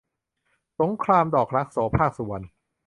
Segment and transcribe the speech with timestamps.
[0.79, 2.45] สงครามดอกรัก- โสภาค สุวรรณ